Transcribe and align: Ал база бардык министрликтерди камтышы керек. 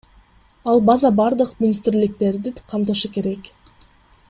Ал 0.71 0.79
база 0.89 1.11
бардык 1.19 1.51
министрликтерди 1.65 2.55
камтышы 2.73 3.13
керек. 3.19 3.53